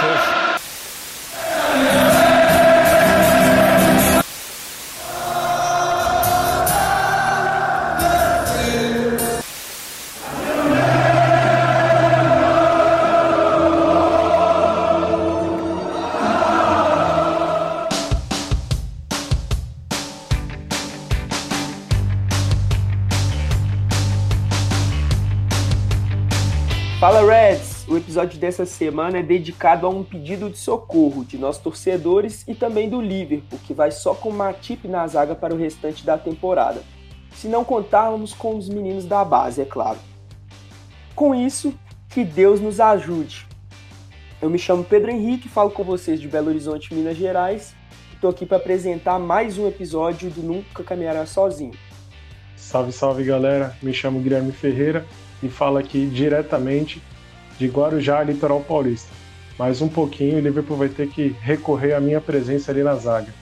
[0.00, 0.37] Raffles.
[28.18, 32.90] Episódio dessa semana é dedicado a um pedido de socorro de nossos torcedores e também
[32.90, 36.82] do Liverpool, que vai só com Matip na zaga para o restante da temporada.
[37.36, 40.00] Se não contarmos com os meninos da base, é claro.
[41.14, 41.72] Com isso,
[42.08, 43.46] que Deus nos ajude.
[44.42, 47.72] Eu me chamo Pedro Henrique, falo com vocês de Belo Horizonte, Minas Gerais.
[48.12, 51.74] Estou aqui para apresentar mais um episódio do Nunca Caminhará Sozinho.
[52.56, 53.76] Salve, salve galera!
[53.80, 55.06] Me chamo Guilherme Ferreira
[55.40, 57.00] e falo aqui diretamente
[57.58, 59.10] de Guarujá, litoral paulista.
[59.58, 63.34] Mais um pouquinho o Liverpool vai ter que recorrer à minha presença ali na zaga.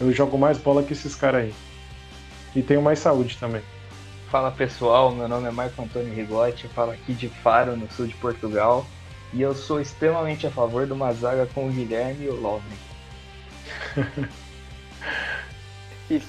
[0.00, 1.54] Eu jogo mais bola que esses caras aí.
[2.54, 3.62] E tenho mais saúde também.
[4.30, 8.14] Fala pessoal, meu nome é Marco Antônio Rigotti, falo aqui de Faro, no sul de
[8.14, 8.86] Portugal.
[9.32, 12.62] E eu sou extremamente a favor de uma zaga com o Guilherme e o Lovren.
[16.08, 16.22] que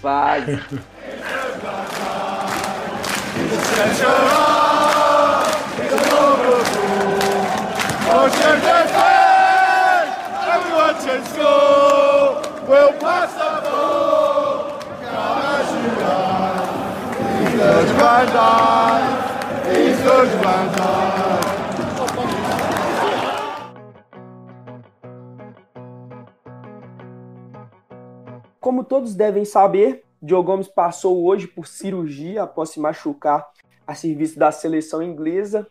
[28.59, 33.47] Como todos devem saber, Diogo Gomes passou hoje por cirurgia após se machucar
[33.85, 35.67] a serviço da seleção inglesa.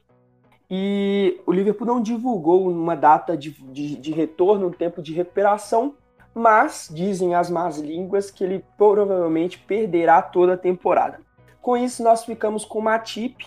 [0.71, 5.95] E o Liverpool não divulgou uma data de, de, de retorno, um tempo de recuperação,
[6.35, 11.21] mas dizem as más línguas que ele provavelmente perderá toda a temporada.
[11.61, 13.47] Com isso, nós ficamos com o Matip,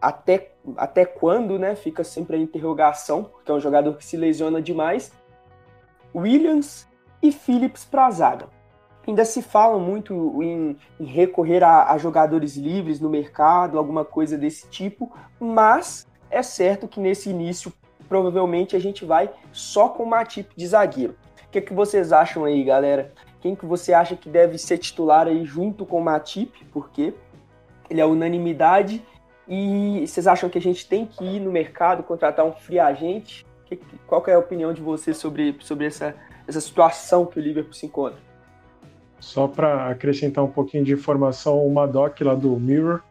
[0.00, 1.74] até, até quando, né?
[1.74, 5.12] Fica sempre a interrogação, porque é um jogador que se lesiona demais.
[6.14, 6.88] Williams
[7.22, 8.48] e Phillips para a zaga.
[9.06, 14.38] Ainda se fala muito em, em recorrer a, a, jogadores livres no mercado, alguma coisa
[14.38, 17.72] desse tipo, mas é certo que nesse início
[18.08, 21.14] provavelmente a gente vai só com uma tipo de zagueiro.
[21.46, 23.12] O que, é que vocês acham aí, galera?
[23.40, 26.64] Quem que você acha que deve ser titular aí junto com o Matip?
[26.72, 27.14] Porque
[27.88, 29.02] ele é unanimidade.
[29.48, 33.44] E vocês acham que a gente tem que ir no mercado contratar um free agente?
[34.06, 36.14] Qual que é a opinião de vocês sobre, sobre essa,
[36.46, 38.18] essa situação que o Liverpool se encontra?
[39.18, 43.02] Só para acrescentar um pouquinho de informação, o Madoc lá do Mirror,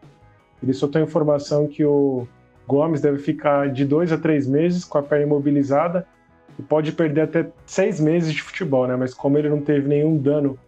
[0.62, 2.26] ele soltou a informação que o
[2.66, 6.06] Gomes deve ficar de dois a três meses com a perna imobilizada
[6.58, 8.96] e pode perder até seis meses de futebol, né?
[8.96, 10.58] Mas como ele não teve nenhum dano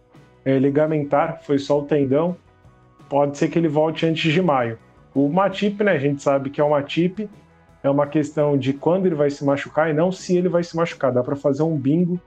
[0.43, 2.35] é, ligamentar, foi só o tendão,
[3.09, 4.77] pode ser que ele volte antes de maio.
[5.13, 5.93] O Matip, né?
[5.93, 7.29] A gente sabe que é o Matip,
[7.83, 10.75] é uma questão de quando ele vai se machucar e não se ele vai se
[10.75, 11.11] machucar.
[11.11, 12.19] Dá para fazer um bingo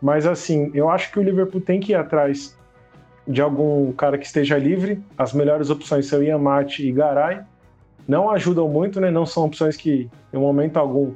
[0.00, 2.56] mas assim, eu acho que o Liverpool tem que ir atrás
[3.26, 5.02] de algum cara que esteja livre.
[5.16, 7.40] As melhores opções são Yamate e Garay.
[8.06, 9.10] Não ajudam muito, né?
[9.10, 11.14] Não são opções que, em momento algum,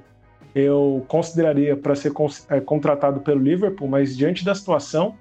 [0.55, 2.13] eu consideraria para ser
[2.49, 5.15] é, contratado pelo Liverpool, mas diante da situação,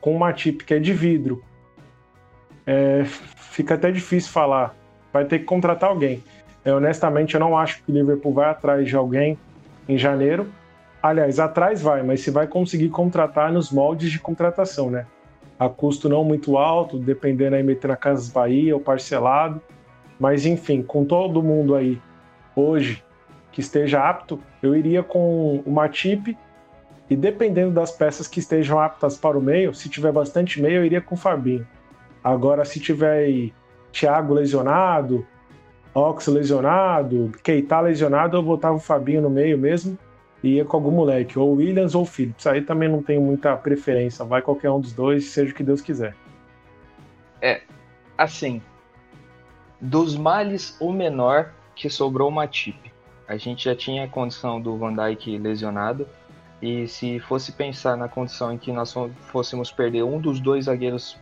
[0.00, 1.42] com uma Matip que é de vidro,
[2.66, 4.74] é, fica até difícil falar.
[5.12, 6.22] Vai ter que contratar alguém.
[6.64, 9.36] É, honestamente, eu não acho que o Liverpool vai atrás de alguém
[9.88, 10.46] em janeiro.
[11.02, 15.06] Aliás, atrás vai, mas se vai conseguir contratar nos moldes de contratação, né?
[15.58, 19.60] A custo não muito alto, dependendo aí meter na Casas Bahia ou parcelado.
[20.20, 22.00] Mas enfim, com todo mundo aí
[22.54, 23.02] hoje
[23.50, 26.36] que esteja apto, eu iria com o Matip
[27.08, 30.84] e dependendo das peças que estejam aptas para o meio, se tiver bastante meio, eu
[30.84, 31.66] iria com o Fabinho.
[32.22, 33.50] Agora, se tiver
[33.90, 35.26] Thiago lesionado,
[35.92, 39.98] Ox lesionado, Keita lesionado, eu botava o Fabinho no meio mesmo
[40.42, 42.46] e ia com algum moleque, ou Williams ou Phillips.
[42.46, 45.80] Aí também não tenho muita preferência, vai qualquer um dos dois, seja o que Deus
[45.80, 46.14] quiser.
[47.42, 47.62] É,
[48.16, 48.62] assim,
[49.80, 52.92] dos males, o menor que sobrou uma tip.
[53.26, 56.06] A gente já tinha a condição do Van Dijk lesionado,
[56.60, 58.94] e se fosse pensar na condição em que nós
[59.32, 61.16] fôssemos perder um dos dois zagueiros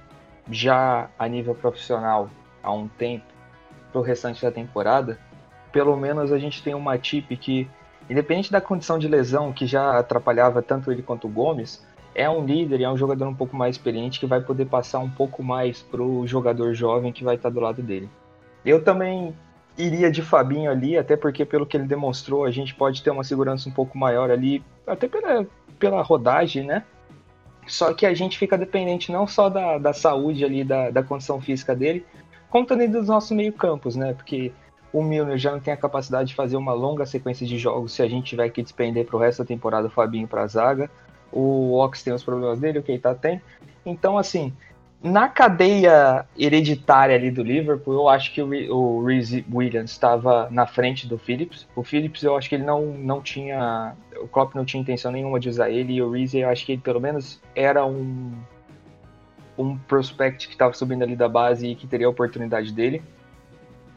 [0.50, 2.28] já a nível profissional
[2.62, 3.26] há um tempo
[3.92, 5.18] para o restante da temporada,
[5.70, 7.68] pelo menos a gente tem uma tip que
[8.10, 12.44] independente da condição de lesão que já atrapalhava tanto ele quanto o Gomes, é um
[12.44, 15.42] líder e é um jogador um pouco mais experiente que vai poder passar um pouco
[15.42, 18.08] mais pro jogador jovem que vai estar do lado dele.
[18.64, 19.34] Eu também
[19.76, 23.22] iria de Fabinho ali, até porque pelo que ele demonstrou, a gente pode ter uma
[23.22, 25.46] segurança um pouco maior ali, até pela,
[25.78, 26.84] pela rodagem, né?
[27.66, 31.40] Só que a gente fica dependente não só da, da saúde ali, da, da condição
[31.40, 32.04] física dele,
[32.50, 34.14] como também dos nossos meio-campos, né?
[34.14, 34.52] Porque
[34.92, 38.02] o Milner já não tem a capacidade de fazer uma longa sequência de jogos se
[38.02, 40.90] a gente tiver que despender para o resto da temporada o Fabinho para a zaga.
[41.30, 43.40] O Ox tem os problemas dele, o Keita tem.
[43.84, 44.52] Então, assim,
[45.02, 51.06] na cadeia hereditária ali do Liverpool, eu acho que o, Reese Williams estava na frente
[51.06, 51.68] do Phillips.
[51.76, 53.94] O Phillips, eu acho que ele não, não tinha.
[54.20, 55.94] O Klopp não tinha intenção nenhuma de usar ele.
[55.94, 58.32] E o Reese, eu acho que ele pelo menos era um.
[59.56, 63.02] Um prospect que estava subindo ali da base e que teria a oportunidade dele.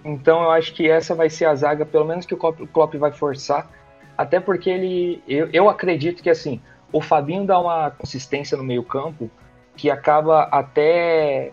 [0.03, 2.67] Então eu acho que essa vai ser a zaga, pelo menos que o Klopp, o
[2.67, 3.69] Klopp vai forçar.
[4.17, 5.23] Até porque ele.
[5.27, 6.59] Eu, eu acredito que assim,
[6.91, 9.29] o Fabinho dá uma consistência no meio-campo
[9.75, 11.51] que acaba até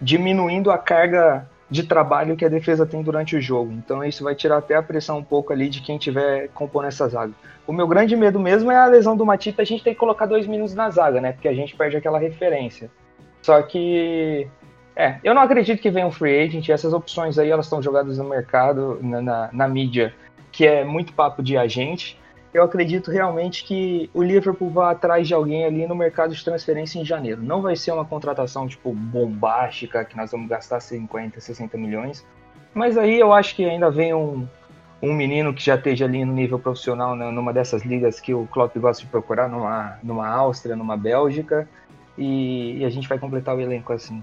[0.00, 3.72] diminuindo a carga de trabalho que a defesa tem durante o jogo.
[3.72, 7.08] Então isso vai tirar até a pressão um pouco ali de quem tiver compondo essa
[7.08, 7.32] zaga.
[7.66, 10.26] O meu grande medo mesmo é a lesão do Matita, a gente tem que colocar
[10.26, 11.32] dois minutos na zaga, né?
[11.32, 12.90] Porque a gente perde aquela referência.
[13.42, 14.46] Só que
[14.94, 16.68] é, eu não acredito que venha um free agent.
[16.68, 20.14] Essas opções aí elas estão jogadas no mercado, na, na, na mídia,
[20.52, 22.18] que é muito papo de agente
[22.54, 27.00] eu acredito realmente que o Liverpool vai atrás de alguém ali no mercado de transferência
[27.00, 27.42] em janeiro.
[27.42, 32.24] Não vai ser uma contratação tipo bombástica que nós vamos gastar 50, 60 milhões.
[32.72, 34.46] Mas aí eu acho que ainda vem um,
[35.02, 38.46] um menino que já esteja ali no nível profissional, né, numa dessas ligas que o
[38.46, 41.68] Klopp gosta de procurar, numa, numa Áustria, numa Bélgica,
[42.16, 44.22] e, e a gente vai completar o elenco assim.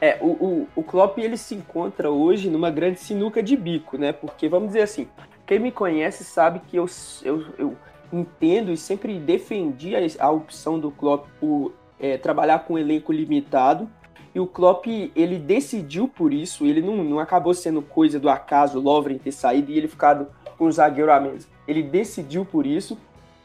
[0.00, 4.12] É, o, o, o Klopp ele se encontra hoje numa grande sinuca de bico, né?
[4.12, 5.08] Porque, vamos dizer assim,
[5.48, 6.84] quem me conhece sabe que eu,
[7.24, 7.76] eu, eu
[8.12, 13.10] entendo e sempre defendi a, a opção do Klopp por é, trabalhar com um elenco
[13.10, 13.88] limitado.
[14.34, 18.78] E o Klopp, ele decidiu por isso, ele não, não acabou sendo coisa do acaso,
[18.78, 20.28] o Lovren ter saído e ele ficado
[20.58, 21.48] com o zagueiro a mesa.
[21.66, 22.98] Ele decidiu por isso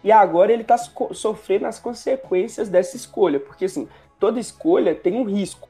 [0.04, 3.88] e agora ele está sofrendo as consequências dessa escolha, porque assim,
[4.20, 5.70] toda escolha tem um risco.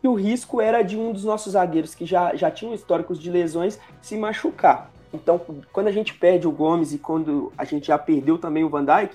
[0.00, 3.32] E o risco era de um dos nossos zagueiros que já, já tinham históricos de
[3.32, 4.91] lesões se machucar.
[5.12, 5.40] Então,
[5.72, 8.84] quando a gente perde o Gomes e quando a gente já perdeu também o Van
[8.84, 9.14] Dijk,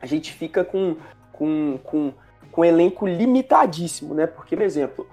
[0.00, 0.96] a gente fica com,
[1.32, 2.12] com, com,
[2.50, 4.26] com um elenco limitadíssimo, né?
[4.26, 5.06] Porque, por exemplo,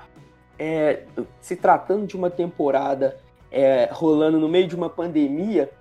[0.57, 1.03] é,
[1.39, 3.17] se tratando de uma temporada
[3.51, 5.71] é, rolando no meio de uma pandemia,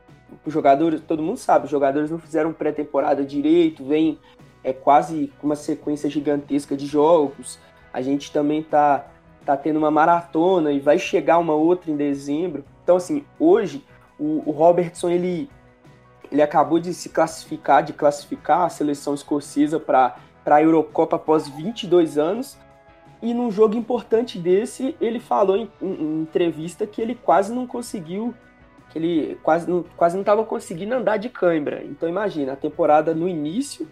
[0.44, 4.18] os jogadores, todo mundo sabe, os jogadores não fizeram pré-temporada direito, vem
[4.62, 7.58] é quase uma sequência gigantesca de jogos.
[7.92, 9.06] A gente também tá,
[9.44, 12.64] tá tendo uma maratona e vai chegar uma outra em dezembro.
[12.82, 13.84] Então, assim, hoje
[14.18, 15.48] o, o Robertson ele,
[16.30, 22.18] ele acabou de se classificar, de classificar a seleção escocesa para a Eurocopa após 22
[22.18, 22.58] anos.
[23.20, 27.66] E num jogo importante desse, ele falou em, em, em entrevista que ele quase não
[27.66, 28.32] conseguiu,
[28.90, 31.82] que ele quase não quase não estava conseguindo andar de cãibra.
[31.84, 33.88] Então imagina, a temporada no início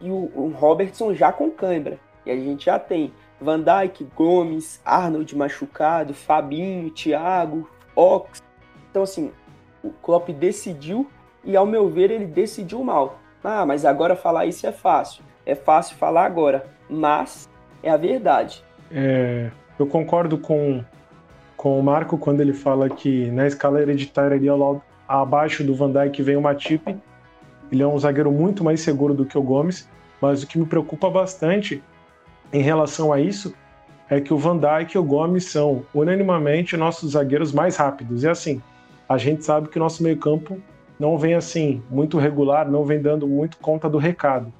[0.00, 1.98] e o, o Robertson já com cãibra.
[2.24, 8.42] E a gente já tem Van Dijk, Gomes, Arnold machucado, Fabinho, Thiago, Ox.
[8.90, 9.30] Então assim,
[9.82, 11.10] o Klopp decidiu
[11.44, 13.18] e, ao meu ver, ele decidiu mal.
[13.42, 15.22] Ah, mas agora falar isso é fácil.
[15.46, 17.48] É fácil falar agora, mas
[17.82, 18.62] é a verdade.
[18.90, 20.84] É, eu concordo com,
[21.56, 25.90] com o Marco quando ele fala que na escala hereditária ali ao, abaixo do Van
[25.90, 26.96] Dijk vem o Matip.
[27.72, 29.88] Ele é um zagueiro muito mais seguro do que o Gomes,
[30.20, 31.82] mas o que me preocupa bastante
[32.52, 33.54] em relação a isso
[34.08, 38.24] é que o Van Dijk e o Gomes são unanimamente nossos zagueiros mais rápidos.
[38.24, 38.60] E assim,
[39.10, 40.62] a gente sabe que o nosso meio-campo
[40.96, 44.52] não vem assim muito regular, não vem dando muito conta do recado.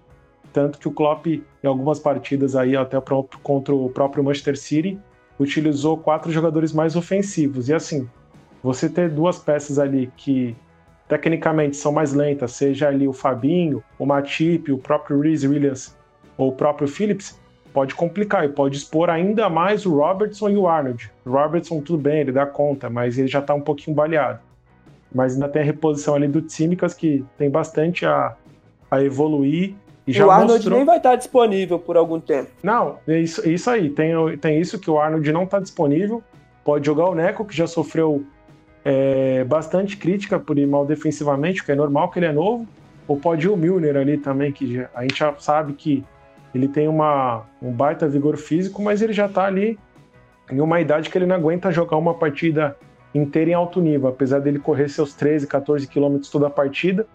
[0.53, 3.01] Tanto que o Klopp, em algumas partidas aí, até
[3.45, 4.99] contra o próprio Manchester City,
[5.39, 7.69] utilizou quatro jogadores mais ofensivos.
[7.69, 8.11] E assim,
[8.61, 10.57] você ter duas peças ali que
[11.07, 15.97] tecnicamente são mais lentas, seja ali o Fabinho, o Matip, o próprio Reese Williams
[16.37, 17.40] ou o próprio Phillips,
[17.73, 21.11] pode complicar e pode expor ainda mais o Robertson e o Arnold.
[21.25, 24.41] O Robertson, tudo bem, ele dá conta, mas ele já está um pouquinho baleado.
[25.13, 28.35] Mas ainda tem a reposição ali do Tsimikas, que tem bastante a,
[28.91, 29.75] a evoluir.
[30.07, 30.77] E, já o Arnold mostrou...
[30.77, 32.51] nem vai estar disponível por algum tempo.
[32.63, 33.91] Não, é isso, é isso aí.
[33.91, 36.23] Tem, tem isso que o Arnold não está disponível.
[36.65, 38.25] Pode jogar o Neco, que já sofreu
[38.85, 42.67] é, bastante crítica por ir mal defensivamente, que é normal que ele é novo.
[43.09, 46.05] Ou pode ir o Milner ali também, que a gente já sabe que
[46.55, 49.79] ele tem uma, um baita vigor físico, mas ele já está ali
[50.51, 52.77] em uma idade que ele não aguenta jogar uma partida
[53.15, 54.09] inteira em alto nível.
[54.09, 57.07] Apesar dele correr seus 13, 14 quilômetros toda a partida,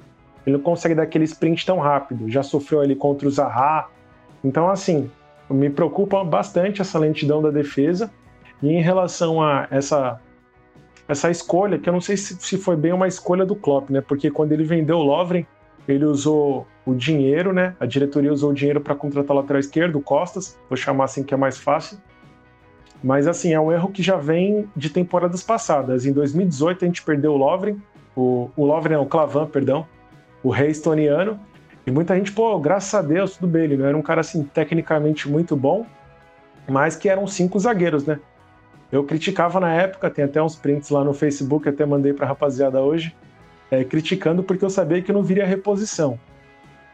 [0.46, 2.30] ele não consegue dar aquele sprint tão rápido.
[2.30, 3.88] Já sofreu ali contra o Zaha.
[4.44, 5.10] Então, assim,
[5.50, 8.10] me preocupa bastante essa lentidão da defesa.
[8.64, 10.20] E em relação a essa
[11.08, 14.02] essa escolha, que eu não sei se, se foi bem uma escolha do Klopp, né?
[14.02, 15.46] Porque quando ele vendeu o Lovren,
[15.88, 17.76] ele usou o dinheiro, né?
[17.80, 21.34] A diretoria usou o dinheiro para contratar o lateral esquerdo, Costas, vou chamar assim que
[21.34, 21.98] é mais fácil.
[23.04, 26.06] Mas assim, é um erro que já vem de temporadas passadas.
[26.06, 27.78] Em 2018 a gente perdeu o Lovren,
[28.16, 29.86] o, o Lovren, o Clavan, perdão,
[30.42, 31.40] o rei estoniano.
[31.86, 34.44] E muita gente, pô, graças a Deus, tudo bem, ele não era um cara assim
[34.44, 35.86] tecnicamente muito bom,
[36.68, 38.20] mas que eram cinco zagueiros, né?
[38.92, 42.82] Eu criticava na época, tem até uns prints lá no Facebook, até mandei pra rapaziada
[42.82, 43.16] hoje,
[43.70, 46.20] é, criticando porque eu sabia que não viria reposição.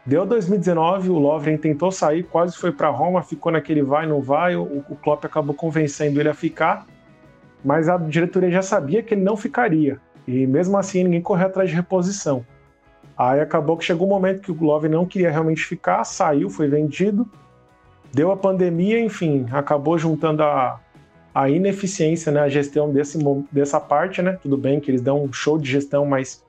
[0.04, 4.56] Deu 2019, o Lovren tentou sair, quase foi para Roma, ficou naquele vai, não vai,
[4.56, 6.86] o, o Klopp acabou convencendo ele a ficar,
[7.64, 11.70] mas a diretoria já sabia que ele não ficaria, e mesmo assim ninguém correu atrás
[11.70, 12.44] de reposição.
[13.16, 16.66] Aí acabou que chegou um momento que o Lovren não queria realmente ficar, saiu, foi
[16.66, 17.30] vendido,
[18.12, 20.80] deu a pandemia, enfim, acabou juntando a,
[21.32, 23.18] a ineficiência, né, a gestão desse,
[23.52, 26.44] dessa parte, né, tudo bem que eles dão um show de gestão, mas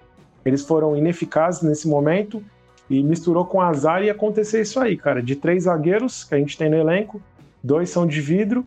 [0.45, 2.43] eles foram ineficazes nesse momento,
[2.89, 5.21] e misturou com azar e aconteceu isso aí, cara.
[5.21, 7.21] De três zagueiros que a gente tem no elenco,
[7.63, 8.65] dois são de vidro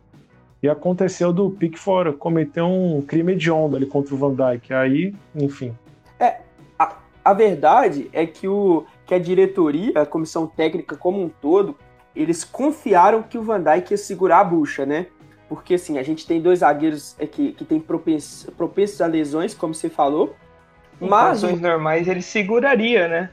[0.62, 4.73] e aconteceu do Pickford cometer um crime de onda ali contra o Van Dijk.
[4.73, 5.76] Aí, enfim.
[6.18, 6.40] É,
[6.78, 11.76] a, a verdade é que, o, que a diretoria, a comissão técnica como um todo,
[12.14, 15.06] eles confiaram que o Van Dijk ia segurar a bucha, né?
[15.49, 19.54] Porque assim, a gente tem dois zagueiros é, que, que tem propensos, propensos a lesões,
[19.54, 20.35] como você falou.
[21.00, 23.30] Em mas normais ele seguraria, né?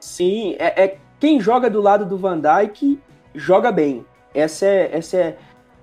[0.00, 3.00] Sim, é, é, quem joga do lado do Van Dijk
[3.34, 4.04] joga bem.
[4.34, 5.36] Essa é, essa é,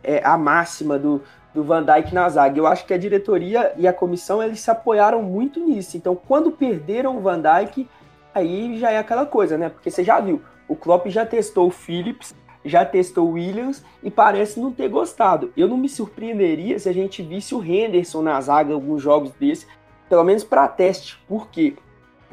[0.04, 1.22] é a máxima do,
[1.54, 2.60] do Van Dijk na zaga.
[2.60, 5.98] Eu acho que a diretoria e a comissão eles se apoiaram muito nisso.
[5.98, 7.88] Então, quando perderam o Van Dijk,
[8.34, 9.70] aí já é aquela coisa, né?
[9.70, 12.36] Porque você já viu, o Klopp já testou o Phillips,
[12.66, 15.52] já testou o Williams e parece não ter gostado.
[15.56, 19.68] Eu não me surpreenderia se a gente visse o Henderson na zaga alguns jogos desses,
[20.10, 21.18] pelo menos para teste.
[21.28, 21.76] Por quê?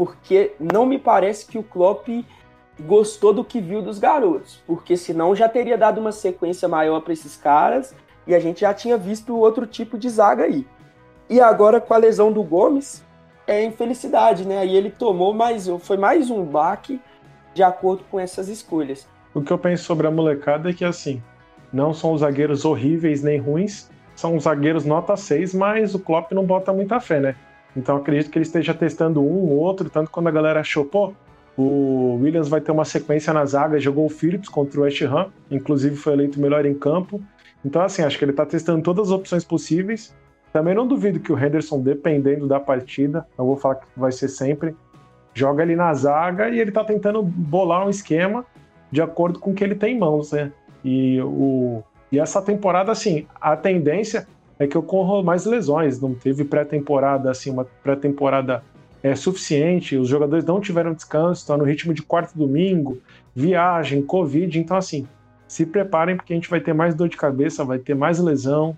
[0.01, 2.09] porque não me parece que o Klopp
[2.81, 7.13] gostou do que viu dos garotos, porque senão já teria dado uma sequência maior para
[7.13, 7.95] esses caras
[8.27, 10.67] e a gente já tinha visto outro tipo de zaga aí.
[11.29, 13.05] E agora com a lesão do Gomes,
[13.47, 14.61] é infelicidade, né?
[14.61, 16.99] Aí ele tomou mais, foi mais um baque
[17.53, 19.07] de acordo com essas escolhas.
[19.35, 21.23] O que eu penso sobre a molecada é que assim,
[21.71, 26.47] não são os zagueiros horríveis nem ruins, são zagueiros nota 6, mas o Klopp não
[26.47, 27.37] bota muita fé, né?
[27.77, 31.13] Então acredito que ele esteja testando um ou outro, tanto quando a galera achou, pô,
[31.57, 35.29] o Williams vai ter uma sequência na zaga, jogou o Phillips contra o West Ham,
[35.51, 37.21] inclusive foi eleito melhor em campo.
[37.65, 40.15] Então, assim, acho que ele está testando todas as opções possíveis.
[40.53, 44.29] Também não duvido que o Henderson, dependendo da partida, não vou falar que vai ser
[44.29, 44.75] sempre,
[45.35, 48.45] joga ali na zaga e ele está tentando bolar um esquema
[48.91, 50.51] de acordo com o que ele tem em mãos, né?
[50.85, 54.27] E, o, e essa temporada, assim, a tendência
[54.61, 55.99] é que ocorram mais lesões.
[56.01, 58.63] Não teve pré-temporada, assim, uma pré-temporada
[59.03, 62.99] é, suficiente, os jogadores não tiveram descanso, estão no ritmo de quarto domingo,
[63.35, 64.61] viagem, Covid.
[64.61, 65.09] Então, assim,
[65.49, 68.77] se preparem porque a gente vai ter mais dor de cabeça, vai ter mais lesão.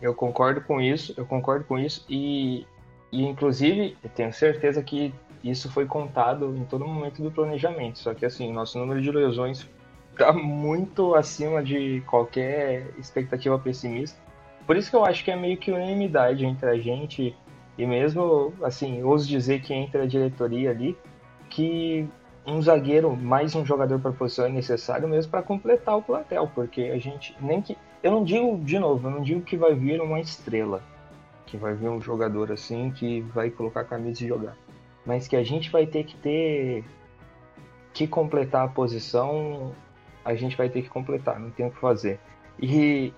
[0.00, 2.66] Eu concordo com isso, eu concordo com isso e,
[3.12, 5.12] e inclusive eu tenho certeza que
[5.44, 7.98] isso foi contado em todo momento do planejamento.
[7.98, 9.68] Só que assim, nosso número de lesões
[10.18, 14.20] tá muito acima de qualquer expectativa pessimista.
[14.66, 17.34] Por isso que eu acho que é meio que unanimidade entre a gente
[17.78, 20.98] e mesmo, assim, ouso dizer que entre a diretoria ali,
[21.48, 22.06] que
[22.44, 26.82] um zagueiro mais um jogador para posição é necessário mesmo para completar o plantel, porque
[26.82, 30.00] a gente nem que eu não digo de novo, eu não digo que vai vir
[30.00, 30.82] uma estrela,
[31.46, 34.56] que vai vir um jogador assim que vai colocar a camisa e jogar,
[35.06, 36.84] mas que a gente vai ter que ter
[37.92, 39.72] que completar a posição
[40.28, 42.20] a gente vai ter que completar, não tem o que fazer.
[42.60, 43.14] E,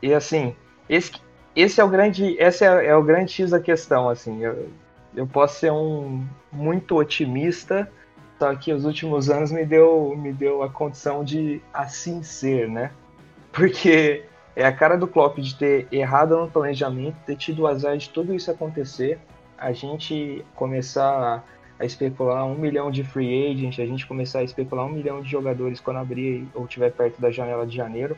[0.00, 0.54] e assim,
[0.88, 1.12] esse,
[1.56, 4.68] esse é o grande, esse é, é o grande X da questão, assim, eu,
[5.16, 7.90] eu posso ser um muito otimista,
[8.38, 12.92] só que os últimos anos me deu, me deu a condição de assim ser, né?
[13.52, 17.96] Porque é a cara do Klopp de ter errado no planejamento, ter tido o azar
[17.96, 19.18] de tudo isso acontecer,
[19.58, 21.44] a gente começar
[21.84, 25.30] a especular um milhão de free agent, a gente começar a especular um milhão de
[25.30, 28.16] jogadores quando abrir ou tiver perto da janela de janeiro,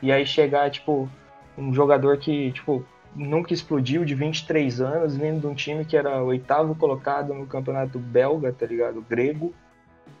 [0.00, 1.08] e aí chegar, tipo,
[1.56, 2.84] um jogador que, tipo,
[3.14, 7.98] nunca explodiu, de 23 anos, vindo de um time que era oitavo colocado no campeonato
[7.98, 9.04] belga, tá ligado?
[9.08, 9.52] Grego,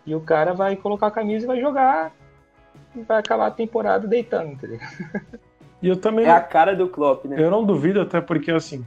[0.04, 2.12] e o cara vai colocar a camisa e vai jogar,
[2.96, 5.38] e vai acabar a temporada deitando, tá ligado?
[5.80, 6.24] E eu também.
[6.24, 7.36] É a cara do Klopp, né?
[7.38, 8.84] Eu não duvido, até porque, assim,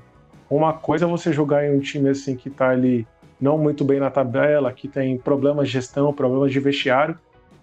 [0.49, 3.07] uma coisa é você jogar em um time assim que tá ali
[3.41, 7.17] não muito bem na tabela, que tem problemas de gestão, problemas de vestiário.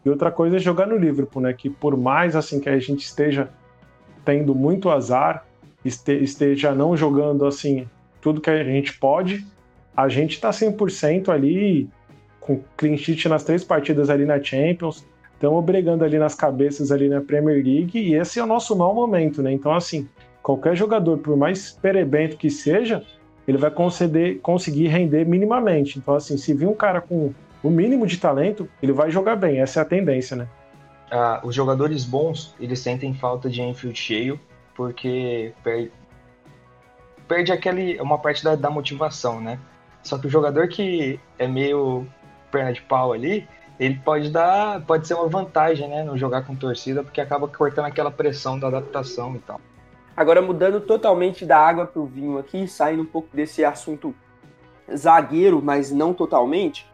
[0.05, 1.53] E outra coisa é jogar no Liverpool, né?
[1.53, 3.49] Que por mais assim que a gente esteja
[4.25, 5.47] tendo muito azar,
[5.85, 7.89] esteja não jogando assim
[8.21, 9.47] tudo que a gente pode,
[9.97, 11.89] a gente está 100% ali
[12.41, 17.09] com clean sheet nas três partidas ali na Champions, estamos brigando ali nas cabeças ali
[17.09, 19.53] na Premier League e esse é o nosso mau momento, né?
[19.53, 20.09] Então, assim,
[20.43, 23.05] qualquer jogador, por mais perebento que seja,
[23.49, 25.99] ele vai conceder, conseguir render minimamente.
[25.99, 29.61] Então, assim, se vir um cara com o mínimo de talento, ele vai jogar bem.
[29.61, 30.47] Essa é a tendência, né?
[31.11, 34.38] Ah, os jogadores bons, eles sentem falta de Enfield cheio,
[34.75, 35.90] porque perde,
[37.26, 39.59] perde aquele, uma parte da, da motivação, né?
[40.02, 42.07] Só que o jogador que é meio
[42.50, 43.49] perna de pau ali,
[43.81, 47.87] ele pode dar, pode ser uma vantagem, né, no jogar com torcida, porque acaba cortando
[47.87, 49.59] aquela pressão da adaptação e tal.
[50.19, 54.13] Agora mudando totalmente da água para o vinho aqui, saindo um pouco desse assunto
[54.93, 56.91] zagueiro, mas não totalmente.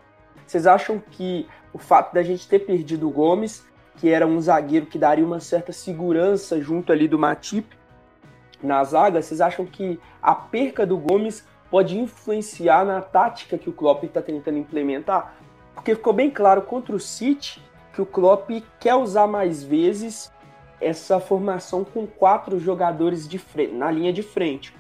[0.47, 3.67] Vocês acham que o fato da gente ter perdido o Gomes,
[3.97, 7.75] que era um zagueiro que daria uma certa segurança junto ali do Matip
[8.63, 13.73] na zaga, vocês acham que a perca do Gomes pode influenciar na tática que o
[13.73, 15.35] Klopp está tentando implementar?
[15.75, 17.59] Porque ficou bem claro contra o City
[17.95, 20.31] que o Klopp quer usar mais vezes
[20.81, 24.75] essa formação com quatro jogadores de frente, na linha de frente.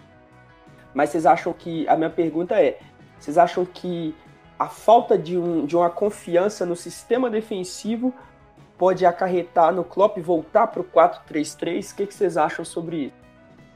[0.93, 1.89] Mas vocês acham que.
[1.89, 2.79] A minha pergunta é:
[3.19, 4.15] vocês acham que
[4.59, 8.15] a falta de, um, de uma confiança no sistema defensivo
[8.79, 11.93] pode acarretar no Klopp voltar para o 4-3-3?
[11.93, 13.25] O que, que vocês acham sobre isso?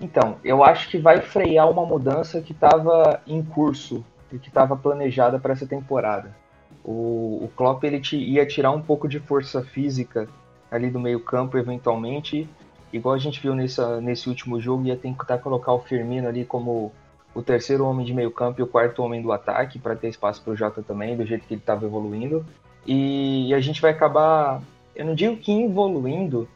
[0.01, 4.77] Então, eu acho que vai frear uma mudança que estava em curso e que estava
[4.77, 6.37] planejada para essa temporada.
[6.85, 10.29] O, o Klopp ele ia tirar um pouco de força física
[10.71, 12.49] ali do meio campo, eventualmente,
[12.93, 16.93] igual a gente viu nessa, nesse último jogo, ia tentar colocar o Firmino ali como
[17.35, 20.43] o terceiro homem de meio campo e o quarto homem do ataque, para ter espaço
[20.43, 22.45] para o Jota também, do jeito que ele estava evoluindo.
[22.87, 24.63] E, e a gente vai acabar,
[24.97, 26.49] eu não digo que evoluindo,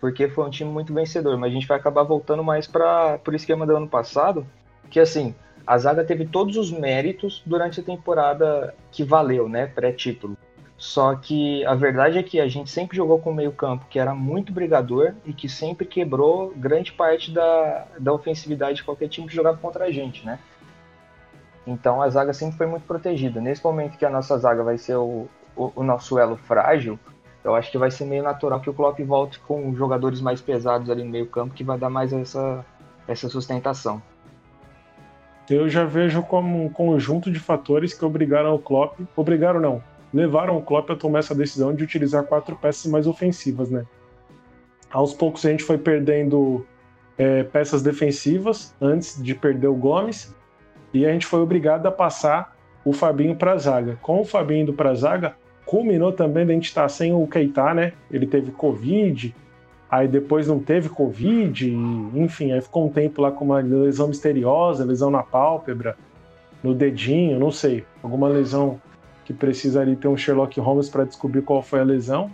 [0.00, 3.34] porque foi um time muito vencedor, mas a gente vai acabar voltando mais para o
[3.34, 4.46] esquema do ano passado,
[4.88, 5.34] que assim,
[5.66, 10.36] a zaga teve todos os méritos durante a temporada que valeu, né, pré-título.
[10.80, 14.14] Só que a verdade é que a gente sempre jogou com meio campo que era
[14.14, 19.34] muito brigador e que sempre quebrou grande parte da, da ofensividade de qualquer time que
[19.34, 20.38] jogava contra a gente, né?
[21.66, 23.42] Então a zaga sempre foi muito protegida.
[23.42, 26.98] Nesse momento que a nossa zaga vai ser o, o, o nosso elo frágil,
[27.44, 30.88] eu acho que vai ser meio natural que o Klopp volte com jogadores mais pesados
[30.88, 32.64] ali no meio campo que vai dar mais essa,
[33.06, 34.02] essa sustentação.
[35.50, 40.56] Eu já vejo como um conjunto de fatores que obrigaram o Klopp, obrigaram não, levaram
[40.56, 43.84] o Klopp a tomar essa decisão de utilizar quatro peças mais ofensivas, né?
[44.90, 46.66] Aos poucos a gente foi perdendo
[47.16, 50.34] é, peças defensivas antes de perder o Gomes
[50.92, 53.98] e a gente foi obrigado a passar o Fabinho para a zaga.
[54.02, 57.26] Com o Fabinho indo para a zaga, culminou também a gente estar tá sem o
[57.26, 57.92] Keita, né?
[58.10, 59.34] Ele teve Covid,
[59.88, 61.72] aí depois não teve Covid,
[62.14, 65.96] enfim, aí ficou um tempo lá com uma lesão misteriosa, lesão na pálpebra,
[66.62, 68.80] no dedinho, não sei, alguma lesão
[69.30, 72.28] que precisaria ter um Sherlock Holmes para descobrir qual foi a lesão.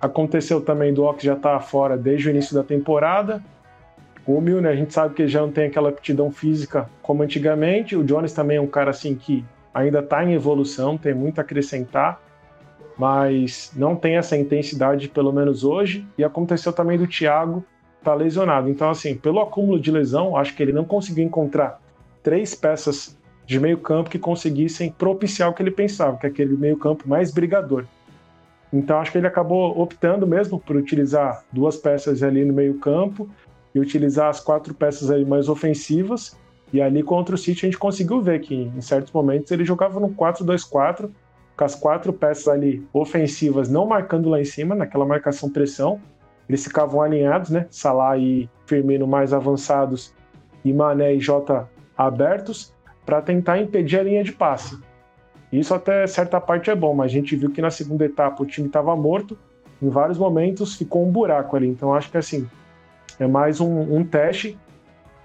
[0.00, 3.42] Aconteceu também do Ox já estar tá fora desde o início da temporada.
[4.24, 7.96] O Milner, a gente sabe que já não tem aquela aptidão física como antigamente.
[7.96, 11.42] O Jones também é um cara assim que ainda está em evolução, tem muito a
[11.42, 12.22] acrescentar,
[12.96, 16.06] mas não tem essa intensidade, pelo menos hoje.
[16.16, 17.64] E aconteceu também do Thiago
[18.04, 18.70] tá lesionado.
[18.70, 21.80] Então, assim, pelo acúmulo de lesão, acho que ele não conseguiu encontrar
[22.22, 23.17] três peças
[23.48, 27.08] de meio campo que conseguissem propiciar o que ele pensava, que é aquele meio campo
[27.08, 27.86] mais brigador.
[28.70, 33.26] Então acho que ele acabou optando mesmo por utilizar duas peças ali no meio campo
[33.74, 36.36] e utilizar as quatro peças aí mais ofensivas.
[36.70, 39.98] E ali contra o City a gente conseguiu ver que em certos momentos ele jogava
[39.98, 41.08] no 4-2-4,
[41.56, 45.98] com as quatro peças ali ofensivas não marcando lá em cima, naquela marcação pressão.
[46.46, 47.66] Eles ficavam alinhados, né?
[47.70, 50.14] Salah e Firmino mais avançados
[50.62, 52.76] e Mané e Jota abertos
[53.08, 54.78] para tentar impedir a linha de passe.
[55.50, 58.44] Isso até certa parte é bom, mas a gente viu que na segunda etapa o
[58.44, 59.38] time estava morto,
[59.80, 61.66] em vários momentos ficou um buraco ali.
[61.66, 62.46] Então acho que assim
[63.18, 64.58] é mais um, um teste,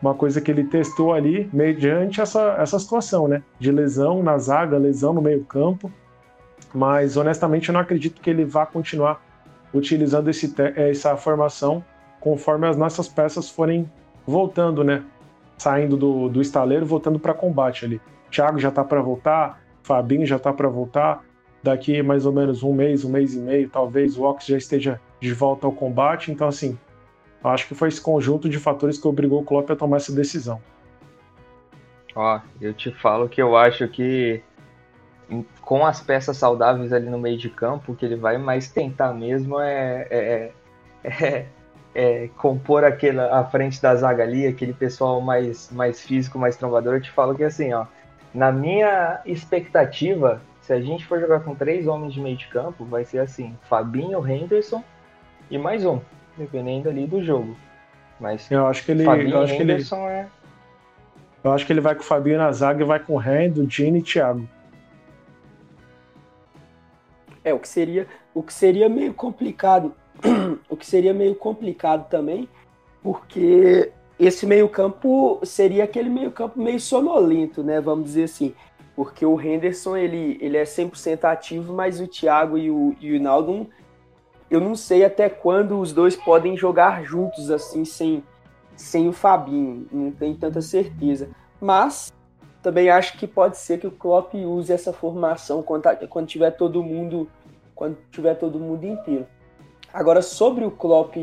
[0.01, 3.43] uma coisa que ele testou ali mediante essa, essa situação, né?
[3.59, 5.91] De lesão na zaga, lesão no meio campo.
[6.73, 9.21] Mas honestamente eu não acredito que ele vá continuar
[9.73, 11.83] utilizando esse, essa formação
[12.21, 13.91] conforme as nossas peças forem
[14.25, 15.03] voltando, né?
[15.57, 18.01] Saindo do, do estaleiro, voltando para combate ali.
[18.29, 21.23] Thiago já está para voltar, Fabinho já está para voltar.
[21.61, 24.99] Daqui mais ou menos um mês, um mês e meio, talvez o Ox já esteja
[25.21, 26.31] de volta ao combate.
[26.31, 26.77] Então, assim,
[27.43, 30.61] acho que foi esse conjunto de fatores que obrigou o Klopp a tomar essa decisão.
[32.15, 34.43] Ó, eu te falo que eu acho que
[35.61, 39.13] com as peças saudáveis ali no meio de campo, o que ele vai mais tentar
[39.13, 40.51] mesmo é, é,
[41.03, 41.45] é,
[41.95, 46.95] é, compor aquela, a frente da zaga ali, aquele pessoal mais, mais físico, mais trombador,
[46.95, 47.85] eu te falo que assim, ó,
[48.33, 52.83] na minha expectativa, se a gente for jogar com três homens de meio de campo,
[52.85, 54.83] vai ser assim, Fabinho, Henderson
[55.51, 55.99] e mais um,
[56.37, 57.55] dependendo ali do jogo.
[58.19, 60.27] Mas eu acho que ele, Fabinho eu acho Henderson que ele, é...
[61.43, 63.69] Eu acho que ele vai com o Fabinho na zaga e vai com o Rendo,
[63.69, 64.47] Gini e Thiago.
[67.43, 69.93] É, o que seria, o que seria meio complicado
[70.69, 72.47] o que seria meio complicado também,
[73.01, 77.81] porque esse meio-campo seria aquele meio-campo meio sonolento, né?
[77.81, 78.53] Vamos dizer assim.
[78.95, 83.21] Porque o Henderson ele, ele é 100% ativo, mas o Thiago e o, e o
[83.21, 83.67] Naldo,
[84.51, 88.23] eu não sei até quando os dois podem jogar juntos assim, sem,
[88.75, 89.87] sem o Fabinho.
[89.91, 91.29] Não tenho tanta certeza.
[91.59, 92.13] Mas
[92.61, 96.83] também acho que pode ser que o Klopp use essa formação quando, quando tiver todo
[96.83, 97.27] mundo
[97.75, 99.27] quando tiver todo mundo inteiro.
[99.93, 101.15] Agora, sobre o Klopp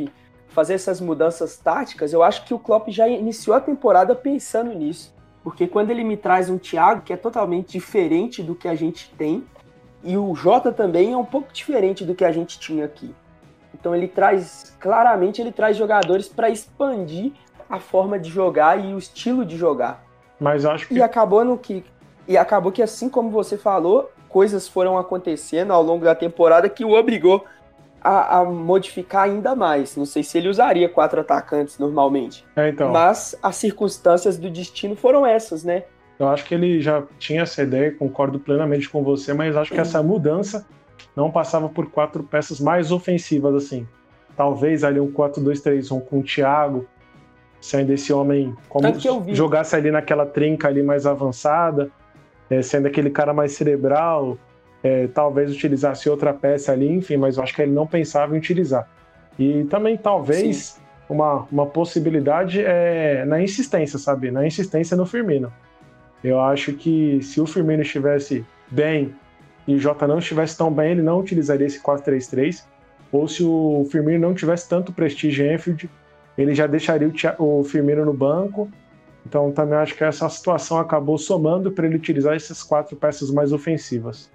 [0.49, 5.15] fazer essas mudanças táticas, eu acho que o Klopp já iniciou a temporada pensando nisso.
[5.43, 9.11] Porque quando ele me traz um Thiago que é totalmente diferente do que a gente
[9.17, 9.45] tem,
[10.03, 13.15] e o Jota também é um pouco diferente do que a gente tinha aqui.
[13.75, 17.33] Então ele traz, claramente ele traz jogadores para expandir
[17.69, 20.05] a forma de jogar e o estilo de jogar.
[20.39, 21.85] Mas acho que e acabou no que
[22.27, 26.85] e acabou que assim como você falou, coisas foram acontecendo ao longo da temporada que
[26.85, 27.45] o obrigou
[28.03, 29.97] a, a, modificar ainda mais.
[29.97, 32.45] Não sei se ele usaria quatro atacantes normalmente.
[32.57, 32.91] É, então.
[32.91, 35.85] Mas as circunstâncias do destino foram essas, né?
[36.19, 39.81] Eu acho que ele já tinha essa ideia, concordo plenamente com você, mas acho que
[39.81, 40.67] essa mudança
[41.17, 43.87] não passava por quatro peças mais ofensivas assim.
[44.37, 46.87] Talvez ali um 4-2-3-1 com o Thiago,
[47.61, 48.87] sendo esse homem como
[49.29, 51.91] jogasse ali naquela trinca ali mais avançada,
[52.51, 54.37] é, sendo aquele cara mais cerebral,
[54.83, 58.38] é, talvez utilizasse outra peça ali, enfim, mas eu acho que ele não pensava em
[58.38, 58.88] utilizar.
[59.38, 64.31] E também talvez uma, uma possibilidade é na insistência, sabe?
[64.31, 65.53] Na insistência no Firmino.
[66.23, 69.14] Eu acho que se o Firmino estivesse bem
[69.66, 72.64] e o Jota não estivesse tão bem, ele não utilizaria esse 4-3-3.
[73.11, 75.90] Ou se o Firmino não tivesse tanto prestígio em Enfield,
[76.38, 78.71] ele já deixaria o, Firmino no banco.
[79.27, 83.53] Então também acho que essa situação acabou somando para ele utilizar essas quatro peças mais
[83.53, 84.31] ofensivas.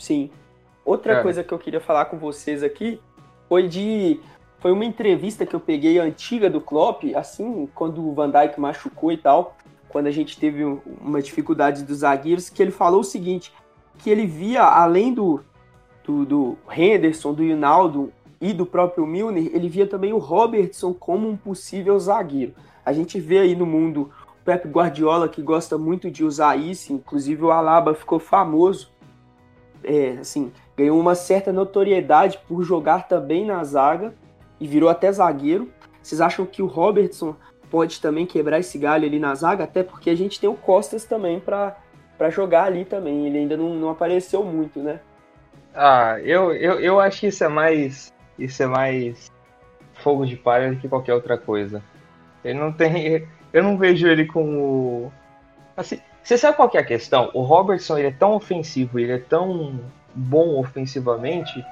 [0.00, 0.30] Sim.
[0.82, 1.22] Outra é.
[1.22, 2.98] coisa que eu queria falar com vocês aqui
[3.48, 4.18] foi de
[4.58, 9.10] foi uma entrevista que eu peguei antiga do Klopp, assim, quando o Van Dijk machucou
[9.10, 9.56] e tal,
[9.88, 10.64] quando a gente teve
[11.00, 13.52] uma dificuldade dos zagueiros, que ele falou o seguinte,
[13.98, 15.42] que ele via, além do,
[16.04, 21.26] do, do Henderson, do Ronaldo e do próprio Milner, ele via também o Robertson como
[21.26, 22.54] um possível zagueiro.
[22.84, 24.10] A gente vê aí no mundo
[24.40, 28.90] o Pep Guardiola, que gosta muito de usar isso, inclusive o Alaba ficou famoso
[29.84, 34.14] é, assim, ganhou uma certa notoriedade por jogar também na zaga
[34.60, 35.70] e virou até zagueiro.
[36.02, 37.34] Vocês acham que o Robertson
[37.70, 39.64] pode também quebrar esse galho ali na zaga?
[39.64, 41.76] Até porque a gente tem o Costas também para
[42.30, 43.26] jogar ali também.
[43.26, 45.00] Ele ainda não, não apareceu muito, né?
[45.74, 48.12] Ah, eu, eu, eu acho que isso é mais.
[48.38, 49.30] Isso é mais
[49.94, 51.82] fogo de palha do que qualquer outra coisa.
[52.44, 53.26] Ele não tem.
[53.52, 55.12] Eu não vejo ele como.
[55.76, 57.30] Assim, você sabe qual que é a questão?
[57.34, 59.80] O Robertson ele é tão ofensivo, ele é tão
[60.14, 61.64] bom ofensivamente,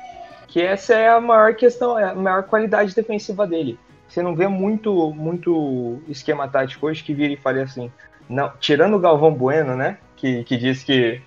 [0.47, 3.79] que essa é a maior questão, é a maior qualidade defensiva dele.
[4.09, 7.93] Você não vê muito, muito esquema tático hoje que vira e fale assim.
[8.29, 9.99] Não, tirando o Galvão Bueno, né?
[10.17, 11.21] Que, que diz que,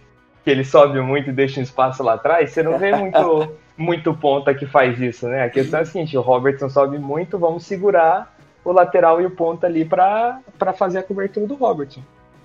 [0.43, 4.13] que ele sobe muito e deixa um espaço lá atrás, você não vê muito, muito
[4.15, 5.43] ponta que faz isso, né?
[5.43, 9.31] A questão é a seguinte: o Robertson sobe muito, vamos segurar o lateral e o
[9.31, 10.41] ponta ali para
[10.75, 12.01] fazer a cobertura do Robertson.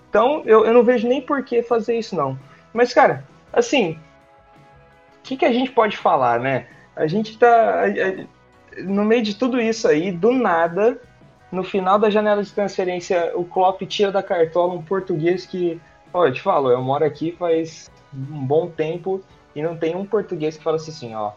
[0.08, 2.38] Então, eu, eu não vejo nem por que fazer isso, não.
[2.72, 3.98] Mas, cara, assim,
[5.18, 6.66] o que, que a gente pode falar, né?
[6.94, 7.82] A gente tá.
[8.78, 11.00] No meio de tudo isso aí, do nada,
[11.50, 15.80] no final da janela de transferência, o Klopp tira da cartola um português que.
[16.12, 19.20] Ó, eu te falo, eu moro aqui faz um bom tempo
[19.54, 21.32] e não tem um português que fala assim, ó.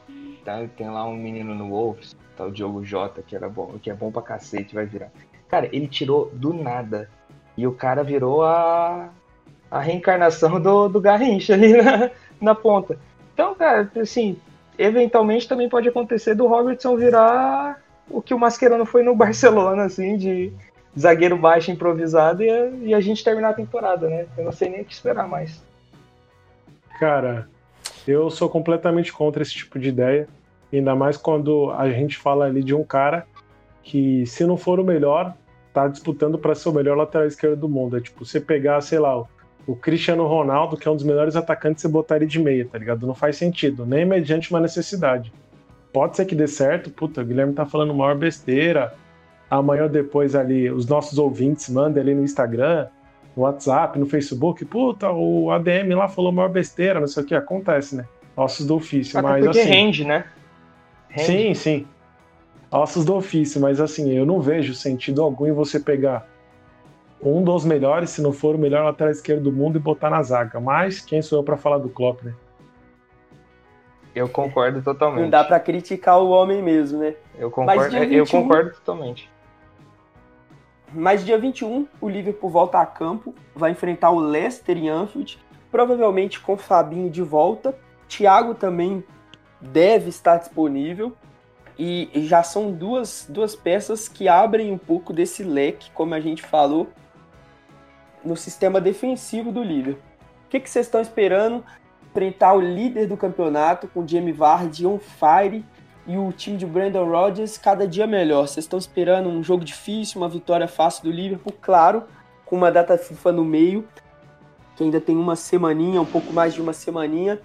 [0.45, 3.89] Tá, tem lá um menino no Wolves, tá o Diogo Jota, que era bom, que
[3.89, 5.11] é bom pra cacete, vai virar.
[5.47, 7.09] Cara, ele tirou do nada
[7.59, 9.09] e o cara virou a,
[9.69, 12.97] a reencarnação do, do Garrincha ali na, na ponta.
[13.33, 14.37] Então, cara, assim,
[14.77, 20.15] eventualmente também pode acontecer do Robertson virar o que o Mascherano foi no Barcelona, assim,
[20.15, 20.53] de
[20.97, 24.25] zagueiro baixo improvisado e a, e a gente terminar a temporada, né?
[24.37, 25.61] Eu não sei nem o que esperar mais.
[26.97, 27.49] Cara,
[28.07, 30.29] eu sou completamente contra esse tipo de ideia,
[30.71, 33.27] ainda mais quando a gente fala ali de um cara
[33.83, 35.33] que, se não for o melhor,
[35.73, 37.97] tá disputando para ser o melhor lateral esquerdo do mundo.
[37.97, 39.23] É tipo, você pegar, sei lá,
[39.67, 42.77] o Cristiano Ronaldo, que é um dos melhores atacantes, você botar ele de meia, tá
[42.77, 43.05] ligado?
[43.05, 45.31] Não faz sentido, nem mediante uma necessidade.
[45.93, 46.89] pode ser que dê certo.
[46.89, 48.93] Puta, o Guilherme tá falando maior besteira.
[49.49, 52.87] Amanhã ou depois ali, os nossos ouvintes mandem ali no Instagram,
[53.35, 54.63] no WhatsApp, no Facebook.
[54.65, 57.35] Puta, o ADM lá falou maior besteira, não sei o que.
[57.35, 58.05] Acontece, né?
[58.35, 59.19] Ossos do ofício.
[59.19, 59.69] Até mas porque assim.
[59.69, 60.25] rende, né?
[61.09, 61.25] Rende.
[61.25, 61.87] Sim, sim.
[62.71, 66.27] Ossos do ofício, mas assim, eu não vejo sentido algum em você pegar
[67.21, 70.21] um dos melhores, se não for o melhor lateral esquerdo do mundo e botar na
[70.21, 70.59] zaga.
[70.59, 72.33] Mas quem sou eu para falar do Klopp, né?
[74.15, 75.21] Eu concordo totalmente.
[75.21, 77.15] Não dá para criticar o homem mesmo, né?
[77.37, 79.29] Eu concordo, 21, eu concordo totalmente.
[80.93, 85.37] Mas dia 21, o Liverpool volta a campo, vai enfrentar o Leicester em Anfield,
[85.71, 87.77] provavelmente com o Fabinho de volta.
[88.07, 89.03] Thiago também
[89.61, 91.13] deve estar disponível.
[91.81, 96.43] E já são duas, duas peças que abrem um pouco desse leque, como a gente
[96.43, 96.89] falou,
[98.23, 100.03] no sistema defensivo do Liverpool.
[100.45, 101.63] O que, que vocês estão esperando
[102.09, 105.63] enfrentar o líder do campeonato com o Jamie Vardy on fire
[106.05, 108.47] e o time de Brandon Rodgers cada dia melhor.
[108.47, 112.03] Vocês estão esperando um jogo difícil, uma vitória fácil do Liverpool, claro,
[112.45, 113.87] com uma data FIFA no meio,
[114.75, 117.39] que ainda tem uma semaninha, um pouco mais de uma semaninha.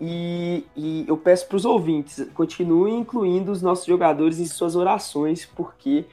[0.00, 5.44] E, e eu peço para os ouvintes, continuem incluindo os nossos jogadores em suas orações,
[5.44, 6.06] porque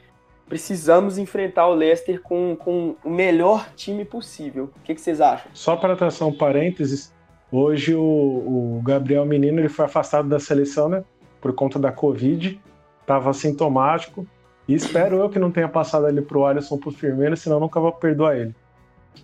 [0.48, 4.72] precisamos enfrentar o Leicester com, com o melhor time possível.
[4.76, 5.50] O que, que vocês acham?
[5.54, 7.14] Só para traçar um parênteses,
[7.52, 11.04] hoje o, o, Gabriel Menino ele foi afastado da seleção, né?
[11.40, 12.60] Por conta da Covid,
[13.02, 14.28] estava sintomático.
[14.68, 17.94] E espero eu que não tenha passado ali pro Alisson pro Firmino, senão nunca vou
[17.94, 18.54] perdoar ele.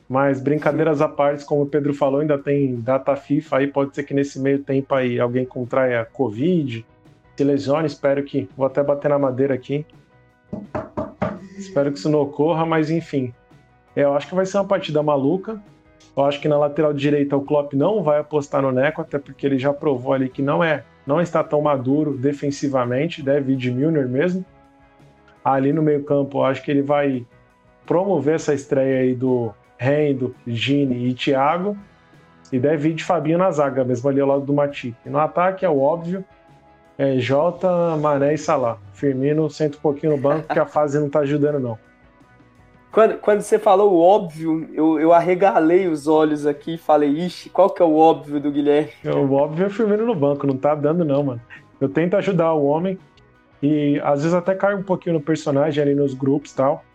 [0.08, 4.04] Mas brincadeiras à parte, como o Pedro falou, ainda tem data FIFA aí, pode ser
[4.04, 6.86] que nesse meio tempo aí alguém contraia Covid,
[7.36, 8.48] se lesione, espero que.
[8.56, 9.86] Vou até bater na madeira aqui.
[11.58, 13.34] Espero que isso não ocorra, mas enfim.
[13.96, 15.62] Eu acho que vai ser uma partida maluca.
[16.16, 19.46] Eu acho que na lateral direita o Klopp não vai apostar no Neco, até porque
[19.46, 23.72] ele já provou ali que não é, não está tão maduro defensivamente, deve ir de
[23.72, 24.46] Milner mesmo.
[25.44, 27.26] Ali no meio-campo, eu acho que ele vai
[27.86, 31.78] promover essa estreia aí do Rendo, Gini e Thiago.
[32.52, 34.96] E deve ir de Fabinho na zaga, mesmo ali ao lado do Matip.
[35.06, 36.24] No ataque é o óbvio,
[36.98, 38.78] é Jota, Mané e Salah.
[38.94, 41.78] Firmino senta um pouquinho no banco, porque a fase não tá ajudando, não.
[42.92, 47.50] Quando, quando você falou o óbvio, eu, eu arregalei os olhos aqui e falei, ixi,
[47.50, 48.92] qual que é o óbvio do Guilherme?
[49.04, 51.42] O óbvio é o Firmino no banco, não tá dando não, mano.
[51.82, 53.00] Eu tento ajudar o homem
[53.64, 56.86] e às vezes até cai um pouquinho no personagem ali nos grupos e tal.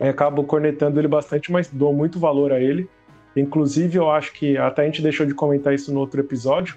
[0.00, 2.88] Acabo cornetando ele bastante, mas dou muito valor a ele.
[3.34, 6.76] Inclusive, eu acho que até a gente deixou de comentar isso no outro episódio.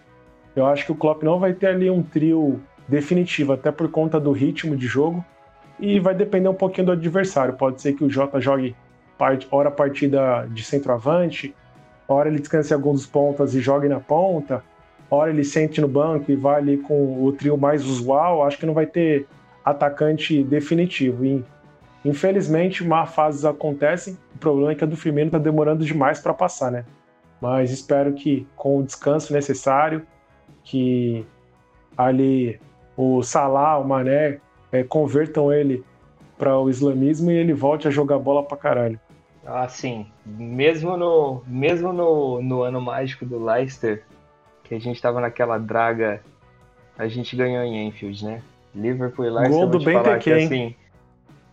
[0.56, 4.20] Eu acho que o Klopp não vai ter ali um trio definitivo, até por conta
[4.20, 5.24] do ritmo de jogo.
[5.80, 7.54] E vai depender um pouquinho do adversário.
[7.54, 8.76] Pode ser que o Jota jogue
[9.18, 11.56] part, hora partida de centroavante,
[12.08, 14.64] hora ele descanse alguns pontas e jogue na ponta,
[15.10, 18.44] hora ele sente no banco e vai ali com o trio mais usual.
[18.44, 19.28] Acho que não vai ter
[19.64, 21.26] atacante definitivo.
[21.26, 21.46] E
[22.04, 24.18] Infelizmente, má fases acontecem.
[24.36, 26.86] O problema é que a do Firmino está demorando demais para passar, né?
[27.42, 30.06] Mas espero que com o descanso necessário,
[30.64, 31.26] que
[31.98, 32.60] ali
[32.96, 34.40] o Salah, o Mané,
[34.72, 35.84] é, convertam ele
[36.38, 39.00] para o islamismo e ele volte a jogar bola para caralho.
[39.46, 40.06] Ah, sim.
[40.26, 44.04] Mesmo no, mesmo no, no ano mágico do Leicester,
[44.64, 46.22] que a gente estava naquela draga,
[46.98, 48.42] a gente ganhou em Enfield, né?
[48.76, 49.60] Liverpool e Leicester.
[49.60, 50.76] Gol do bem que, assim,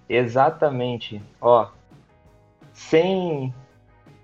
[0.08, 1.22] Exatamente.
[1.40, 1.68] Ó,
[2.72, 3.52] sem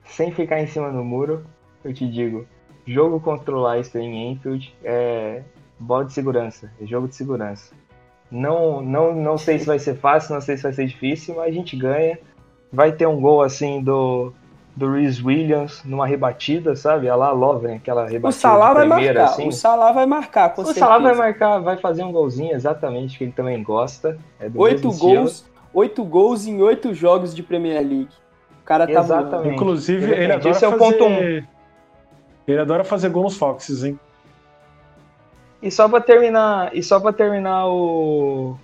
[0.05, 1.45] sem ficar em cima do muro,
[1.83, 2.47] eu te digo,
[2.87, 5.43] jogo contra o Leicester em Enfield é
[5.79, 7.75] bola de segurança, é jogo de segurança.
[8.31, 11.49] Não, não, não sei se vai ser fácil, não sei se vai ser difícil, mas
[11.49, 12.19] a gente ganha.
[12.73, 14.33] Vai ter um gol assim do
[14.75, 17.09] do Reese Williams numa rebatida, sabe?
[17.09, 19.49] A lá Lovren, aquela rebatida o Salah vai marcar, assim.
[19.49, 20.87] O Salah vai marcar, com o certeza.
[20.87, 24.19] Salah vai marcar, vai fazer um golzinho, exatamente, que ele também gosta.
[24.41, 28.11] É Oito gols, oito gols em oito jogos de Premier League.
[28.61, 29.31] O cara tá Exatamente.
[29.31, 29.53] Voando.
[29.53, 30.67] Inclusive, ele, ele adora fazer...
[30.75, 31.43] É ponto um.
[32.47, 33.99] Ele adora fazer gol nos Foxes, hein?
[35.61, 38.57] E só para terminar, e só para terminar o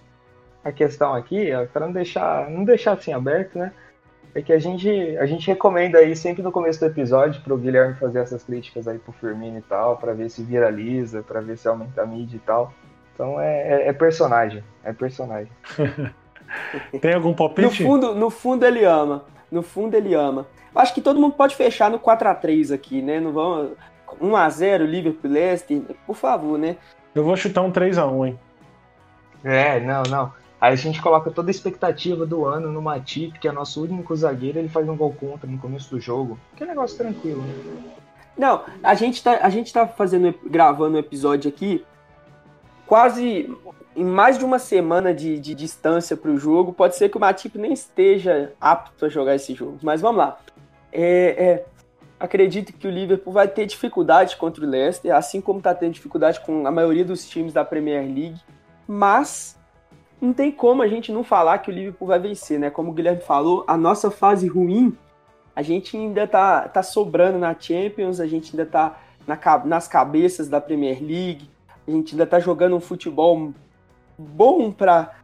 [0.65, 3.73] a questão aqui, para não deixar, não deixar assim aberto, né?
[4.35, 7.57] É que a gente, a gente recomenda aí sempre no começo do episódio para o
[7.57, 11.57] Guilherme fazer essas críticas aí pro Firmino e tal, para ver se viraliza, para ver
[11.57, 12.73] se aumenta a mídia e tal.
[13.15, 15.51] Então é, é, é personagem, é personagem.
[17.01, 17.83] Tem algum palpite?
[17.83, 19.25] No fundo, no fundo ele ama.
[19.51, 20.47] No fundo ele ama.
[20.75, 23.19] Acho que todo mundo pode fechar no 4 x 3 aqui, né?
[23.19, 23.73] Não vamos
[24.21, 26.77] 1 x 0 Liverpool Leicester, por favor, né?
[27.15, 28.39] Eu vou chutar um 3 x 1, hein.
[29.45, 30.33] É, não, não.
[30.61, 34.15] Aí a gente coloca toda a expectativa do ano no Matip, que é nosso único
[34.17, 36.39] zagueiro, ele faz um gol contra no começo do jogo.
[36.57, 37.55] Que negócio tranquilo, né?
[38.37, 41.85] Não, a gente tá, a gente tá fazendo, gravando um episódio aqui
[42.87, 43.55] quase
[43.99, 47.21] em mais de uma semana de, de distância para o jogo, pode ser que o
[47.21, 49.79] Matip nem esteja apto a jogar esse jogo.
[49.83, 50.39] Mas vamos lá.
[50.93, 51.67] É, é,
[52.21, 56.41] acredito que o Liverpool vai ter dificuldade contra o Leicester, assim como está tendo dificuldade
[56.41, 58.41] com a maioria dos times da Premier League.
[58.87, 59.59] Mas
[60.21, 62.71] não tem como a gente não falar que o Liverpool vai vencer, né?
[62.71, 64.97] Como o Guilherme falou, a nossa fase ruim,
[65.57, 70.49] a gente ainda tá, tá sobrando na Champions, a gente ainda tá na, nas cabeças
[70.49, 71.51] da Premier League,
[71.87, 73.53] a gente ainda tá jogando um futebol
[74.19, 75.15] bom para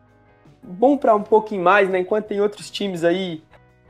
[0.63, 1.99] bom para um pouquinho mais, né?
[1.99, 3.43] Enquanto tem outros times aí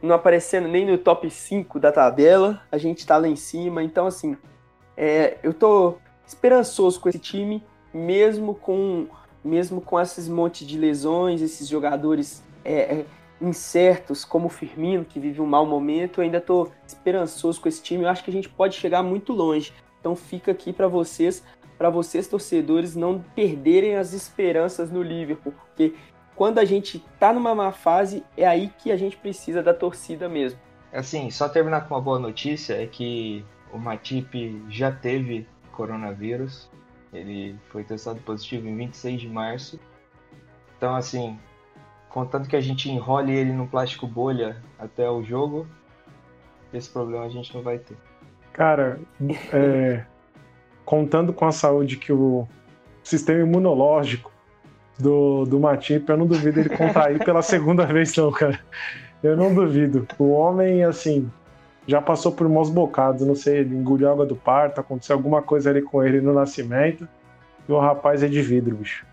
[0.02, 3.82] não aparecendo nem no top 5 da tabela, a gente tá lá em cima.
[3.82, 4.36] Então, assim,
[4.96, 7.62] é, eu tô esperançoso com esse time,
[7.92, 9.06] mesmo com
[9.42, 13.04] mesmo com esses monte de lesões, esses jogadores é, é,
[13.40, 17.82] incertos, como o Firmino, que vive um mau momento, eu ainda tô esperançoso com esse
[17.82, 18.04] time.
[18.04, 19.72] Eu acho que a gente pode chegar muito longe.
[20.00, 21.42] Então fica aqui para vocês
[21.84, 25.94] para vocês torcedores não perderem as esperanças no Liverpool, porque
[26.34, 30.26] quando a gente tá numa má fase, é aí que a gente precisa da torcida
[30.26, 30.58] mesmo.
[30.90, 36.70] Assim, só terminar com uma boa notícia é que o Matip já teve coronavírus.
[37.12, 39.78] Ele foi testado positivo em 26 de março.
[40.78, 41.38] Então, assim,
[42.08, 45.66] contanto que a gente enrole ele no plástico bolha até o jogo,
[46.72, 47.98] esse problema a gente não vai ter.
[48.54, 48.98] Cara,
[49.52, 50.06] é,
[50.84, 52.46] contando com a saúde que o
[53.02, 54.30] sistema imunológico
[54.98, 58.60] do, do Matip, eu não duvido ele contrair pela segunda vez, não, cara.
[59.22, 60.06] Eu não duvido.
[60.18, 61.30] O homem, assim,
[61.86, 65.70] já passou por maus bocados, não sei, ele engoliu água do parto, aconteceu alguma coisa
[65.70, 67.08] ali com ele no nascimento.
[67.68, 69.06] E o rapaz é de vidro, bicho.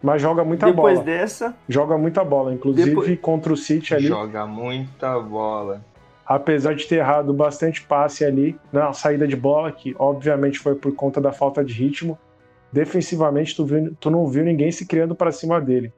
[0.00, 1.04] Mas joga muita Depois bola.
[1.04, 1.54] Depois dessa.
[1.68, 2.52] Joga muita bola.
[2.52, 3.18] Inclusive Depois...
[3.20, 4.06] contra o City ali.
[4.06, 5.80] Joga muita bola
[6.26, 10.94] apesar de ter errado bastante passe ali na saída de bola, que obviamente foi por
[10.94, 12.18] conta da falta de ritmo,
[12.72, 15.92] defensivamente tu, viu, tu não viu ninguém se criando para cima dele.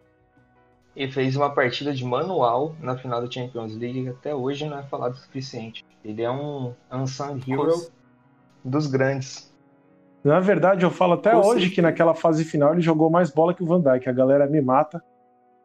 [0.95, 4.79] E fez uma partida de manual na final da Champions League que até hoje não
[4.79, 5.85] é falado o suficiente.
[6.05, 7.91] Ele é um unsung hero
[8.65, 9.55] dos grandes.
[10.25, 13.63] Na verdade, eu falo até hoje que naquela fase final ele jogou mais bola que
[13.63, 14.09] o Van Dijk.
[14.09, 15.03] A galera me mata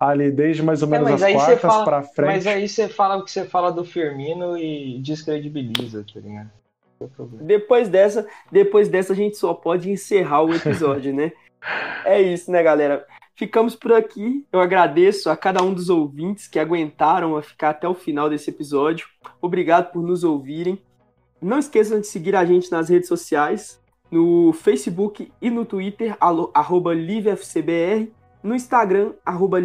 [0.02, 2.28] ali desde mais ou é, menos é, as quartas pra frente.
[2.28, 6.50] Mas aí você fala o que você fala do Firmino e descredibiliza, tá ligado?
[7.40, 11.32] Depois dessa, depois dessa a gente só pode encerrar o episódio, né?
[12.04, 13.06] É isso, né, galera?
[13.36, 14.44] Ficamos por aqui.
[14.52, 18.50] Eu agradeço a cada um dos ouvintes que aguentaram a ficar até o final desse
[18.50, 19.08] episódio.
[19.40, 20.82] Obrigado por nos ouvirem.
[21.40, 23.80] Não esqueçam de seguir a gente nas redes sociais,
[24.12, 26.16] no Facebook e no Twitter,
[26.54, 28.12] arroba LiveFCBR
[28.44, 29.60] no Instagram, arroba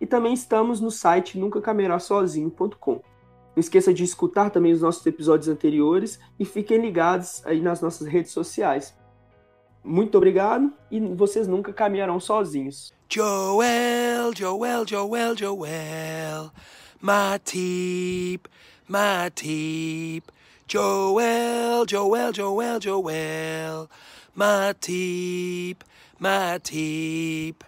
[0.00, 2.92] e também estamos no site nuncacamerarsozinho.com.
[2.92, 8.06] Não esqueça de escutar também os nossos episódios anteriores e fiquem ligados aí nas nossas
[8.06, 8.94] redes sociais.
[9.82, 12.92] Muito obrigado e vocês nunca caminharão sozinhos.
[13.08, 16.50] Joel, Joel, Joel, Joel,
[17.00, 18.46] Matip,
[18.86, 20.24] Matip.
[20.68, 23.88] Joel, Joel, Joel, Joel,
[24.34, 25.84] Matip
[26.18, 27.64] my teep.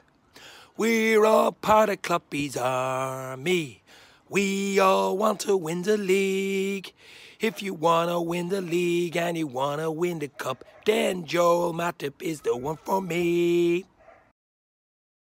[0.77, 3.83] We're all part of Cluppy's army.
[4.29, 6.93] We all want to win the league.
[7.41, 12.23] If you wanna win the league and you wanna win the cup, then Joel Matip
[12.23, 13.85] is the one for me.